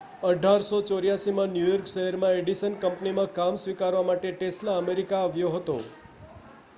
1884 0.21 1.33
માં 1.33 1.51
New 1.51 1.67
York 1.67 1.91
શહેરમાં 1.91 2.37
Edison 2.37 2.79
કંપનીમાં 2.79 3.29
કામ 3.35 3.59
સ્વીકારવા 3.61 4.03
માટે 4.07 4.31
ટેસ્લા 4.33 4.79
અમેરિકામાં 4.79 5.29
આવ્યો 5.29 5.53
હતો 5.55 5.77